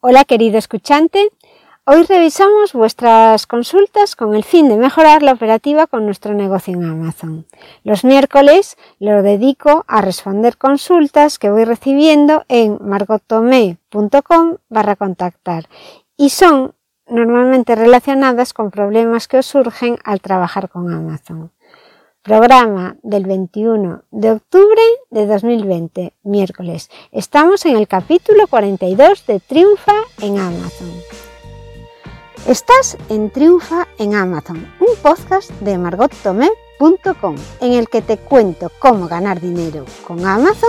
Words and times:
Hola 0.00 0.24
querido 0.24 0.58
escuchante, 0.58 1.28
hoy 1.84 2.04
revisamos 2.04 2.72
vuestras 2.72 3.48
consultas 3.48 4.14
con 4.14 4.36
el 4.36 4.44
fin 4.44 4.68
de 4.68 4.76
mejorar 4.76 5.24
la 5.24 5.32
operativa 5.32 5.88
con 5.88 6.06
nuestro 6.06 6.34
negocio 6.34 6.74
en 6.74 6.84
Amazon. 6.84 7.46
Los 7.82 8.04
miércoles 8.04 8.76
lo 9.00 9.24
dedico 9.24 9.84
a 9.88 10.00
responder 10.00 10.56
consultas 10.56 11.40
que 11.40 11.50
voy 11.50 11.64
recibiendo 11.64 12.44
en 12.46 12.78
margotome.com 12.80 14.58
barra 14.68 14.94
contactar 14.94 15.68
y 16.16 16.30
son 16.30 16.76
normalmente 17.08 17.74
relacionadas 17.74 18.52
con 18.52 18.70
problemas 18.70 19.26
que 19.26 19.38
os 19.38 19.46
surgen 19.46 19.98
al 20.04 20.20
trabajar 20.20 20.68
con 20.68 20.92
Amazon. 20.92 21.50
Programa 22.28 22.98
del 23.02 23.24
21 23.24 24.02
de 24.10 24.32
octubre 24.32 24.82
de 25.08 25.26
2020, 25.26 26.12
miércoles. 26.24 26.90
Estamos 27.10 27.64
en 27.64 27.74
el 27.78 27.88
capítulo 27.88 28.46
42 28.48 29.26
de 29.26 29.40
Triunfa 29.40 29.94
en 30.20 30.38
Amazon. 30.38 30.92
Estás 32.46 32.98
en 33.08 33.30
Triunfa 33.30 33.88
en 33.98 34.14
Amazon, 34.14 34.58
un 34.78 34.94
podcast 35.02 35.50
de 35.60 35.78
margottomé.com 35.78 37.36
en 37.62 37.72
el 37.72 37.88
que 37.88 38.02
te 38.02 38.18
cuento 38.18 38.70
cómo 38.78 39.08
ganar 39.08 39.40
dinero 39.40 39.86
con 40.06 40.26
Amazon. 40.26 40.68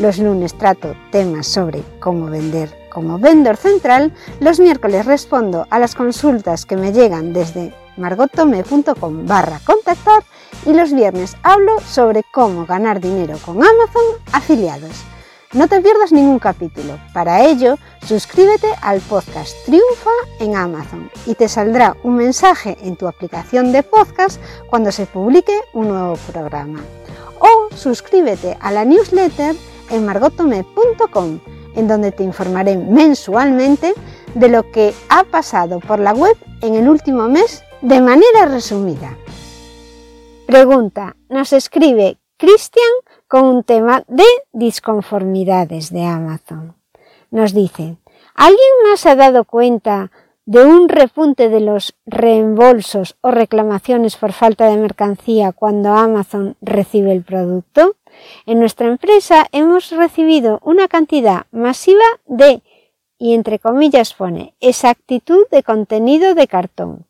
Los 0.00 0.18
lunes 0.18 0.58
trato 0.58 0.96
temas 1.12 1.46
sobre 1.46 1.84
cómo 2.00 2.26
vender 2.26 2.88
como 2.90 3.20
vendedor 3.20 3.58
central. 3.58 4.12
Los 4.40 4.58
miércoles 4.58 5.06
respondo 5.06 5.68
a 5.70 5.78
las 5.78 5.94
consultas 5.94 6.66
que 6.66 6.76
me 6.76 6.92
llegan 6.92 7.32
desde 7.32 7.72
margotome.com 7.96 9.24
barra 9.24 9.60
contactar 9.64 10.24
y 10.66 10.72
los 10.72 10.92
viernes 10.92 11.36
hablo 11.42 11.80
sobre 11.80 12.22
cómo 12.32 12.66
ganar 12.66 13.00
dinero 13.00 13.38
con 13.44 13.56
Amazon 13.56 14.02
afiliados. 14.32 15.04
No 15.52 15.68
te 15.68 15.80
pierdas 15.80 16.12
ningún 16.12 16.40
capítulo. 16.40 16.98
Para 17.14 17.44
ello, 17.46 17.78
suscríbete 18.04 18.66
al 18.82 19.00
podcast 19.00 19.54
Triunfa 19.64 20.10
en 20.40 20.56
Amazon 20.56 21.10
y 21.24 21.34
te 21.34 21.48
saldrá 21.48 21.96
un 22.02 22.16
mensaje 22.16 22.76
en 22.82 22.96
tu 22.96 23.06
aplicación 23.06 23.72
de 23.72 23.84
podcast 23.84 24.40
cuando 24.68 24.90
se 24.90 25.06
publique 25.06 25.54
un 25.72 25.88
nuevo 25.88 26.16
programa. 26.30 26.80
O 27.38 27.74
suscríbete 27.74 28.58
a 28.60 28.72
la 28.72 28.84
newsletter 28.84 29.54
en 29.90 30.04
margotome.com, 30.04 31.38
en 31.76 31.88
donde 31.88 32.10
te 32.10 32.24
informaré 32.24 32.76
mensualmente 32.76 33.94
de 34.34 34.48
lo 34.48 34.70
que 34.72 34.94
ha 35.08 35.22
pasado 35.24 35.78
por 35.78 36.00
la 36.00 36.12
web 36.12 36.36
en 36.60 36.74
el 36.74 36.88
último 36.88 37.28
mes 37.28 37.62
de 37.82 38.00
manera 38.00 38.46
resumida. 38.46 39.16
Pregunta, 40.46 41.16
nos 41.28 41.52
escribe 41.52 42.18
Cristian 42.36 42.84
con 43.26 43.46
un 43.46 43.64
tema 43.64 44.04
de 44.06 44.22
disconformidades 44.52 45.92
de 45.92 46.04
Amazon. 46.04 46.76
Nos 47.32 47.52
dice, 47.52 47.96
¿alguien 48.36 48.74
más 48.88 49.06
ha 49.06 49.16
dado 49.16 49.42
cuenta 49.42 50.12
de 50.44 50.64
un 50.64 50.88
repunte 50.88 51.48
de 51.48 51.58
los 51.58 51.96
reembolsos 52.06 53.16
o 53.22 53.32
reclamaciones 53.32 54.14
por 54.14 54.32
falta 54.32 54.68
de 54.68 54.76
mercancía 54.76 55.50
cuando 55.50 55.94
Amazon 55.94 56.56
recibe 56.60 57.10
el 57.10 57.24
producto? 57.24 57.96
En 58.46 58.60
nuestra 58.60 58.86
empresa 58.86 59.46
hemos 59.50 59.90
recibido 59.90 60.60
una 60.62 60.86
cantidad 60.86 61.46
masiva 61.50 62.04
de, 62.24 62.62
y 63.18 63.34
entre 63.34 63.58
comillas 63.58 64.14
pone, 64.14 64.54
exactitud 64.60 65.44
de 65.50 65.64
contenido 65.64 66.36
de 66.36 66.46
cartón 66.46 67.04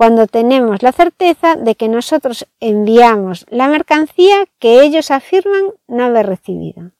cuando 0.00 0.26
tenemos 0.26 0.82
la 0.82 0.92
certeza 0.92 1.56
de 1.56 1.74
que 1.74 1.86
nosotros 1.86 2.46
enviamos 2.58 3.44
la 3.50 3.68
mercancía 3.68 4.46
que 4.58 4.80
ellos 4.80 5.10
afirman 5.10 5.74
no 5.88 6.04
haber 6.04 6.24
recibido. 6.24 6.92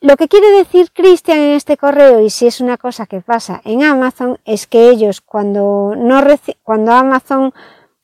Lo 0.00 0.16
que 0.16 0.26
quiere 0.26 0.50
decir 0.50 0.90
Cristian 0.92 1.38
en 1.38 1.52
este 1.52 1.76
correo, 1.76 2.20
y 2.22 2.28
si 2.28 2.48
es 2.48 2.60
una 2.60 2.76
cosa 2.76 3.06
que 3.06 3.20
pasa 3.20 3.60
en 3.64 3.84
Amazon, 3.84 4.38
es 4.44 4.66
que 4.66 4.88
ellos 4.88 5.20
cuando, 5.20 5.94
no 5.96 6.24
cuando 6.64 6.90
Amazon 6.90 7.54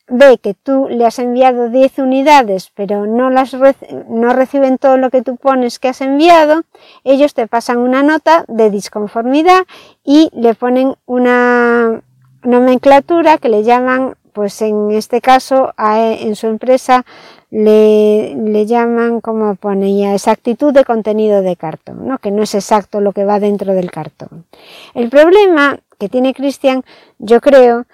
ve 0.06 0.38
que 0.38 0.54
tú 0.54 0.86
le 0.88 1.04
has 1.04 1.18
enviado 1.18 1.70
10 1.70 1.98
unidades, 1.98 2.70
pero 2.76 3.04
no, 3.04 3.30
las 3.30 3.52
no 3.52 4.32
reciben 4.32 4.78
todo 4.78 4.96
lo 4.96 5.10
que 5.10 5.22
tú 5.22 5.34
pones 5.34 5.80
que 5.80 5.88
has 5.88 6.02
enviado, 6.02 6.62
ellos 7.02 7.34
te 7.34 7.48
pasan 7.48 7.78
una 7.78 8.04
nota 8.04 8.44
de 8.46 8.70
disconformidad 8.70 9.64
y 10.04 10.30
le 10.32 10.54
ponen 10.54 10.94
una, 11.04 12.04
nomenclatura 12.48 13.38
que 13.38 13.48
le 13.48 13.62
llaman, 13.62 14.14
pues 14.32 14.60
en 14.62 14.90
este 14.90 15.20
caso, 15.20 15.72
en 15.78 16.34
su 16.36 16.46
empresa 16.46 17.04
le, 17.50 18.34
le 18.34 18.66
llaman, 18.66 19.20
como 19.20 19.54
ponía, 19.56 20.14
exactitud 20.14 20.72
de 20.72 20.84
contenido 20.84 21.42
de 21.42 21.56
cartón, 21.56 22.06
¿no? 22.06 22.18
que 22.18 22.30
no 22.30 22.42
es 22.42 22.54
exacto 22.54 23.00
lo 23.00 23.12
que 23.12 23.24
va 23.24 23.40
dentro 23.40 23.74
del 23.74 23.90
cartón. 23.90 24.44
El 24.94 25.08
problema 25.10 25.78
que 25.98 26.08
tiene 26.08 26.34
Cristian, 26.34 26.84
yo 27.18 27.40
creo, 27.40 27.86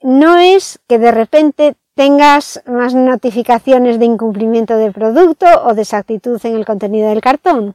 no 0.00 0.38
es 0.38 0.80
que 0.88 0.98
de 0.98 1.12
repente 1.12 1.74
tengas 1.94 2.62
más 2.66 2.94
notificaciones 2.94 3.98
de 3.98 4.06
incumplimiento 4.06 4.76
del 4.76 4.92
producto 4.92 5.46
o 5.64 5.74
de 5.74 5.82
exactitud 5.82 6.40
en 6.44 6.56
el 6.56 6.64
contenido 6.64 7.08
del 7.08 7.20
cartón. 7.20 7.74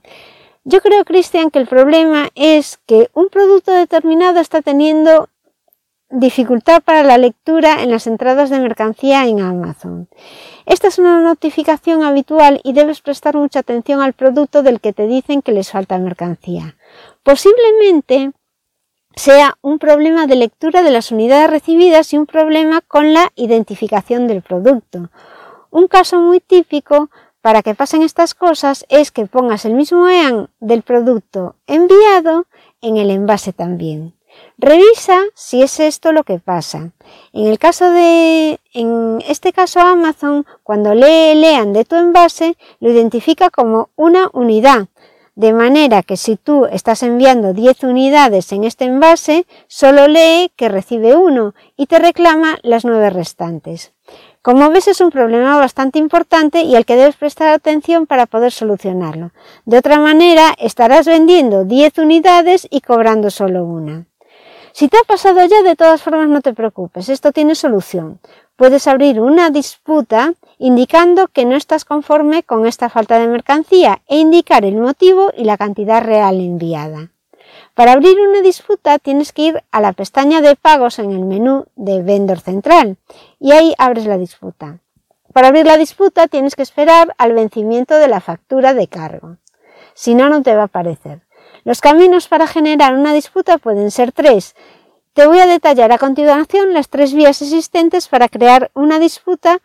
Yo 0.64 0.81
creo, 0.81 1.06
Cristian, 1.06 1.50
que 1.50 1.59
el 1.59 1.68
problema 1.68 2.30
es 2.36 2.80
que 2.86 3.09
un 3.14 3.30
producto 3.30 3.72
determinado 3.72 4.40
está 4.40 4.62
teniendo 4.62 5.30
Dificultad 6.09 6.81
para 6.84 7.03
la 7.03 7.18
lectura 7.18 7.84
en 7.84 7.91
las 7.91 8.07
entradas 8.07 8.50
de 8.50 8.62
mercancía 8.62 9.25
en 9.25 9.41
Amazon. 9.41 10.07
Esta 10.66 10.88
es 10.88 11.00
una 11.00 11.19
notificación 11.19 12.01
habitual 12.01 12.62
y 12.63 12.72
debes 12.72 13.01
prestar 13.01 13.35
mucha 13.35 13.59
atención 13.59 14.01
al 14.01 14.13
producto 14.13 14.63
del 14.63 14.79
que 14.79 14.94
te 14.94 15.06
dicen 15.06 15.41
que 15.41 15.51
les 15.51 15.69
falta 15.69 15.97
mercancía. 15.97 16.78
Posiblemente 17.23 18.31
sea 19.18 19.57
un 19.62 19.79
problema 19.79 20.28
de 20.28 20.38
lectura 20.38 20.81
de 20.81 20.91
las 20.91 21.12
unidades 21.12 21.50
recibidas 21.50 22.13
y 22.13 22.18
un 22.18 22.25
problema 22.25 22.79
con 22.79 23.13
la 23.13 23.34
identificación 23.35 24.28
del 24.28 24.41
producto. 24.41 25.09
Un 25.72 25.89
caso 25.89 26.22
muy 26.22 26.39
típico 26.39 27.09
para 27.41 27.62
que 27.63 27.75
pasen 27.75 28.01
estas 28.01 28.34
cosas 28.34 28.85
es 28.88 29.12
que 29.12 29.25
pongas 29.25 29.66
el 29.66 29.74
mismo 29.74 30.07
EAN 30.07 30.50
del 30.62 30.84
producto 30.84 31.56
enviado 31.68 32.45
en 32.79 32.95
el 32.95 33.12
envase 33.12 33.51
también. 33.51 34.16
Revisa 34.58 35.22
si 35.36 35.62
es 35.62 35.80
esto 35.80 36.12
lo 36.12 36.24
que 36.24 36.40
pasa. 36.40 36.92
En 37.31 37.48
el 37.48 37.59
caso 37.59 37.92
de, 37.92 38.59
en 38.74 39.24
este 39.28 39.53
caso 39.53 39.80
Amazon, 39.80 40.46
cuando 40.64 40.96
lee 40.96 41.36
lean 41.36 41.74
de 41.74 41.86
tu 41.86 41.96
envase, 41.96 42.58
lo 42.80 42.92
identifica 42.92 43.50
como 43.50 43.90
una 43.96 44.30
unidad. 44.34 44.88
De 45.36 45.53
manera 45.53 46.02
que 46.02 46.18
si 46.18 46.36
tú 46.36 46.66
estás 46.66 47.03
enviando 47.03 47.53
10 47.53 47.84
unidades 47.84 48.52
en 48.52 48.64
este 48.64 48.86
envase, 48.86 49.46
solo 49.68 50.08
lee 50.08 50.52
que 50.56 50.68
recibe 50.68 51.16
uno 51.16 51.54
y 51.75 51.86
te 51.86 52.00
reclama 52.00 52.58
las 52.64 52.86
nueve 52.86 53.12
restantes. 53.12 53.94
Como 54.42 54.72
ves 54.72 54.88
es 54.88 55.00
un 55.00 55.12
problema 55.12 55.58
bastante 55.58 56.00
importante 56.00 56.62
y 56.62 56.75
al 56.75 56.86
que 56.86 56.96
debes 56.96 57.18
prestar 57.18 57.50
atención 57.50 58.08
para 58.08 58.25
poder 58.25 58.52
solucionarlo. 58.52 59.30
De 59.66 59.78
otra 59.78 60.00
manera, 60.00 60.56
estarás 60.58 61.06
vendiendo 61.06 61.66
10 61.66 62.00
unidades 62.00 62.68
y 62.72 62.81
cobrando 62.81 63.30
solo 63.30 63.64
una. 63.64 64.08
Si 64.77 64.89
te 64.89 64.97
ha 64.97 65.03
pasado 65.07 65.43
ya, 65.43 65.63
de 65.63 65.75
todas 65.75 66.03
formas 66.03 66.29
no 66.29 66.41
te 66.41 66.53
preocupes, 66.53 67.09
esto 67.09 67.31
tiene 67.31 67.55
solución. 67.55 68.19
Puedes 68.55 68.85
abrir 68.85 69.19
una 69.19 69.49
disputa 69.49 70.35
indicando 70.59 71.29
que 71.29 71.45
no 71.45 71.55
estás 71.55 71.83
conforme 71.83 72.43
con 72.43 72.67
esta 72.67 72.88
falta 72.88 73.17
de 73.17 73.27
mercancía 73.27 74.03
e 74.07 74.17
indicar 74.17 74.65
el 74.65 74.75
motivo 74.75 75.31
y 75.35 75.45
la 75.45 75.57
cantidad 75.57 76.03
real 76.03 76.35
enviada. 76.39 77.09
Para 77.73 77.93
abrir 77.93 78.19
una 78.19 78.41
disputa 78.41 78.99
tienes 78.99 79.33
que 79.33 79.41
ir 79.41 79.63
a 79.71 79.81
la 79.81 79.93
pestaña 79.93 80.41
de 80.41 80.55
pagos 80.55 80.99
en 80.99 81.09
el 81.09 81.25
menú 81.25 81.65
de 81.75 82.03
Vendor 82.03 82.39
Central 82.39 82.97
y 83.39 83.53
ahí 83.53 83.73
abres 83.79 84.05
la 84.05 84.19
disputa. 84.19 84.77
Para 85.33 85.47
abrir 85.47 85.65
la 85.65 85.77
disputa 85.77 86.27
tienes 86.27 86.55
que 86.55 86.61
esperar 86.61 87.15
al 87.17 87.33
vencimiento 87.33 87.95
de 87.95 88.09
la 88.09 88.19
factura 88.19 88.75
de 88.75 88.88
cargo. 88.88 89.38
Si 89.95 90.13
no, 90.13 90.29
no 90.29 90.44
te 90.44 90.53
va 90.53 90.61
a 90.61 90.65
aparecer. 90.65 91.26
Los 91.67 91.81
caminos 91.81 92.29
para 92.29 92.47
generar 92.47 92.95
una 92.95 93.11
disputa 93.11 93.57
pueden 93.57 93.92
ser 93.92 94.13
tres. 94.13 94.56
Te 95.12 95.27
voy 95.27 95.39
a 95.39 95.45
detallar 95.45 95.92
a 95.92 95.97
continuación 95.97 96.74
las 96.74 96.88
tres 96.88 97.13
vías 97.13 97.42
existentes 97.42 98.07
para 98.07 98.30
crear 98.30 98.71
una 98.74 99.00
disputa 99.00 99.59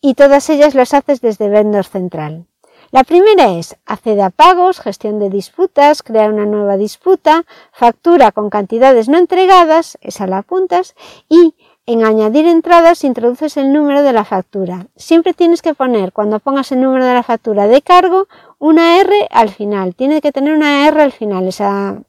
y 0.00 0.14
todas 0.14 0.48
ellas 0.48 0.76
las 0.76 0.94
haces 0.94 1.20
desde 1.20 1.48
Vendor 1.48 1.84
Central. 1.84 2.46
La 2.92 3.02
primera 3.02 3.58
es 3.58 3.74
acceder 3.84 4.20
a 4.20 4.30
pagos, 4.30 4.78
gestión 4.78 5.18
de 5.18 5.28
disputas, 5.28 6.04
crear 6.04 6.32
una 6.32 6.46
nueva 6.46 6.76
disputa, 6.76 7.44
factura 7.72 8.30
con 8.30 8.48
cantidades 8.48 9.08
no 9.08 9.18
entregadas, 9.18 9.98
esa 10.02 10.28
la 10.28 10.38
apuntas, 10.38 10.94
y 11.28 11.56
en 11.92 12.04
añadir 12.04 12.46
entradas 12.46 13.02
introduces 13.02 13.56
el 13.56 13.72
número 13.72 14.04
de 14.04 14.12
la 14.12 14.24
factura. 14.24 14.86
Siempre 14.94 15.34
tienes 15.34 15.60
que 15.60 15.74
poner, 15.74 16.12
cuando 16.12 16.38
pongas 16.38 16.70
el 16.70 16.80
número 16.80 17.04
de 17.04 17.14
la 17.14 17.24
factura 17.24 17.66
de 17.66 17.82
cargo, 17.82 18.28
una 18.58 19.00
R 19.00 19.26
al 19.30 19.48
final. 19.48 19.96
Tiene 19.96 20.20
que 20.20 20.30
tener 20.30 20.54
una 20.54 20.86
R 20.86 21.02
al 21.02 21.10
final 21.10 21.48
esa, 21.48 22.00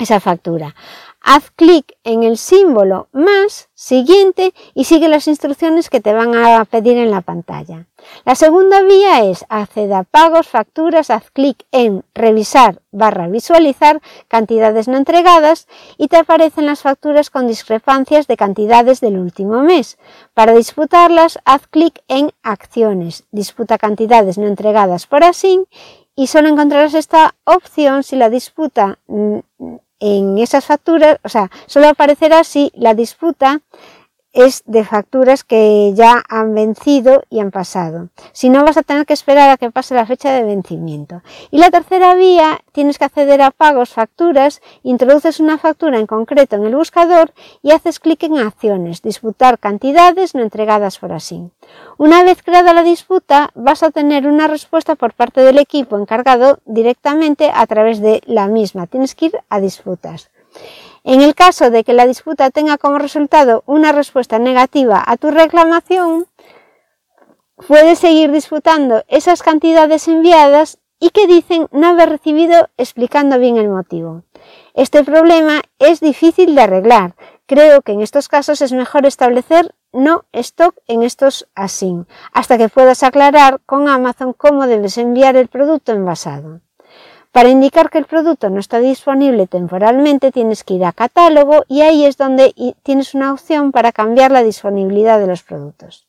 esa 0.00 0.18
factura. 0.18 0.74
Haz 1.22 1.50
clic 1.50 1.96
en 2.04 2.22
el 2.22 2.36
símbolo 2.36 3.08
más 3.12 3.68
siguiente 3.74 4.54
y 4.74 4.84
sigue 4.84 5.08
las 5.08 5.28
instrucciones 5.28 5.90
que 5.90 6.00
te 6.00 6.12
van 6.12 6.34
a 6.34 6.64
pedir 6.64 6.98
en 6.98 7.10
la 7.10 7.20
pantalla. 7.20 7.86
La 8.24 8.34
segunda 8.34 8.82
vía 8.82 9.24
es 9.24 9.44
acceder 9.48 9.92
a 9.94 10.02
pagos, 10.04 10.48
facturas, 10.48 11.10
haz 11.10 11.30
clic 11.30 11.64
en 11.70 12.04
revisar 12.14 12.82
barra 12.92 13.26
visualizar 13.26 14.02
cantidades 14.28 14.86
no 14.86 14.98
entregadas 14.98 15.66
y 15.96 16.08
te 16.08 16.18
aparecen 16.18 16.66
las 16.66 16.82
facturas 16.82 17.30
con 17.30 17.46
discrepancias 17.46 18.26
de 18.26 18.36
cantidades 18.36 19.00
del 19.00 19.18
último 19.18 19.62
mes. 19.62 19.98
Para 20.34 20.54
disputarlas, 20.54 21.38
haz 21.44 21.66
clic 21.68 22.02
en 22.08 22.32
acciones, 22.42 23.24
disputa 23.30 23.78
cantidades 23.78 24.38
no 24.38 24.46
entregadas 24.46 25.06
por 25.06 25.24
así 25.24 25.64
y 26.14 26.26
solo 26.26 26.48
encontrarás 26.48 26.94
esta 26.94 27.34
opción 27.44 28.02
si 28.02 28.16
la 28.16 28.28
disputa 28.28 28.98
mm, 29.06 29.38
en 30.02 30.36
esas 30.38 30.64
facturas, 30.64 31.18
o 31.22 31.28
sea, 31.28 31.48
solo 31.66 31.88
aparecerá 31.88 32.42
si 32.42 32.72
la 32.74 32.92
disputa 32.92 33.60
es 34.32 34.62
de 34.66 34.84
facturas 34.84 35.44
que 35.44 35.92
ya 35.94 36.22
han 36.28 36.54
vencido 36.54 37.22
y 37.28 37.40
han 37.40 37.50
pasado. 37.50 38.08
Si 38.32 38.48
no, 38.48 38.64
vas 38.64 38.76
a 38.76 38.82
tener 38.82 39.06
que 39.06 39.12
esperar 39.12 39.50
a 39.50 39.56
que 39.56 39.70
pase 39.70 39.94
la 39.94 40.06
fecha 40.06 40.32
de 40.32 40.42
vencimiento. 40.42 41.22
Y 41.50 41.58
la 41.58 41.70
tercera 41.70 42.14
vía, 42.14 42.60
tienes 42.72 42.98
que 42.98 43.04
acceder 43.04 43.42
a 43.42 43.50
pagos, 43.50 43.90
facturas, 43.90 44.62
introduces 44.82 45.40
una 45.40 45.58
factura 45.58 45.98
en 45.98 46.06
concreto 46.06 46.56
en 46.56 46.64
el 46.64 46.74
buscador 46.74 47.32
y 47.62 47.72
haces 47.72 48.00
clic 48.00 48.22
en 48.22 48.38
acciones, 48.38 49.02
disputar 49.02 49.58
cantidades 49.58 50.34
no 50.34 50.42
entregadas 50.42 50.98
por 50.98 51.12
así. 51.12 51.50
Una 51.98 52.24
vez 52.24 52.42
creada 52.42 52.72
la 52.72 52.82
disputa, 52.82 53.50
vas 53.54 53.82
a 53.82 53.90
tener 53.90 54.26
una 54.26 54.48
respuesta 54.48 54.94
por 54.94 55.12
parte 55.12 55.42
del 55.42 55.58
equipo 55.58 55.98
encargado 55.98 56.60
directamente 56.64 57.50
a 57.54 57.66
través 57.66 58.00
de 58.00 58.22
la 58.26 58.48
misma. 58.48 58.86
Tienes 58.86 59.14
que 59.14 59.26
ir 59.26 59.38
a 59.48 59.60
disputas. 59.60 60.30
En 61.04 61.20
el 61.20 61.34
caso 61.34 61.70
de 61.70 61.82
que 61.82 61.92
la 61.92 62.06
disputa 62.06 62.50
tenga 62.50 62.78
como 62.78 62.98
resultado 62.98 63.64
una 63.66 63.92
respuesta 63.92 64.38
negativa 64.38 65.02
a 65.04 65.16
tu 65.16 65.30
reclamación, 65.30 66.26
puedes 67.66 67.98
seguir 67.98 68.30
disputando 68.30 69.02
esas 69.08 69.42
cantidades 69.42 70.06
enviadas 70.06 70.78
y 71.00 71.10
que 71.10 71.26
dicen 71.26 71.66
no 71.72 71.88
haber 71.88 72.10
recibido 72.10 72.68
explicando 72.76 73.38
bien 73.40 73.56
el 73.56 73.68
motivo. 73.68 74.22
Este 74.74 75.02
problema 75.02 75.62
es 75.80 75.98
difícil 75.98 76.54
de 76.54 76.62
arreglar. 76.62 77.16
Creo 77.46 77.82
que 77.82 77.92
en 77.92 78.00
estos 78.00 78.28
casos 78.28 78.62
es 78.62 78.72
mejor 78.72 79.04
establecer 79.04 79.74
no 79.92 80.24
stock 80.32 80.76
en 80.86 81.02
estos 81.02 81.48
ASIN, 81.54 82.06
hasta 82.32 82.56
que 82.56 82.68
puedas 82.68 83.02
aclarar 83.02 83.60
con 83.66 83.88
Amazon 83.88 84.32
cómo 84.32 84.66
debes 84.68 84.96
enviar 84.96 85.36
el 85.36 85.48
producto 85.48 85.92
envasado. 85.92 86.60
Para 87.32 87.48
indicar 87.48 87.88
que 87.88 87.96
el 87.96 88.04
producto 88.04 88.50
no 88.50 88.60
está 88.60 88.78
disponible 88.78 89.46
temporalmente 89.46 90.32
tienes 90.32 90.64
que 90.64 90.74
ir 90.74 90.84
a 90.84 90.92
catálogo 90.92 91.64
y 91.66 91.80
ahí 91.80 92.04
es 92.04 92.18
donde 92.18 92.54
tienes 92.82 93.14
una 93.14 93.32
opción 93.32 93.72
para 93.72 93.90
cambiar 93.90 94.30
la 94.30 94.42
disponibilidad 94.42 95.18
de 95.18 95.26
los 95.26 95.42
productos. 95.42 96.06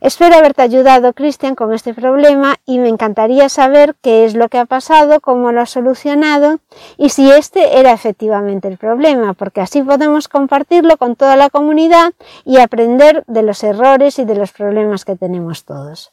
Espero 0.00 0.34
haberte 0.34 0.62
ayudado, 0.62 1.12
Cristian, 1.12 1.54
con 1.54 1.74
este 1.74 1.92
problema 1.92 2.56
y 2.64 2.78
me 2.78 2.88
encantaría 2.88 3.50
saber 3.50 3.94
qué 4.00 4.24
es 4.24 4.34
lo 4.34 4.48
que 4.48 4.58
ha 4.58 4.64
pasado, 4.64 5.20
cómo 5.20 5.52
lo 5.52 5.60
has 5.60 5.70
solucionado 5.70 6.58
y 6.96 7.10
si 7.10 7.30
este 7.30 7.78
era 7.78 7.92
efectivamente 7.92 8.66
el 8.66 8.78
problema, 8.78 9.34
porque 9.34 9.60
así 9.60 9.82
podemos 9.82 10.26
compartirlo 10.26 10.96
con 10.96 11.16
toda 11.16 11.36
la 11.36 11.50
comunidad 11.50 12.14
y 12.44 12.58
aprender 12.58 13.24
de 13.26 13.42
los 13.42 13.62
errores 13.62 14.18
y 14.18 14.24
de 14.24 14.34
los 14.34 14.52
problemas 14.52 15.04
que 15.04 15.16
tenemos 15.16 15.66
todos. 15.66 16.12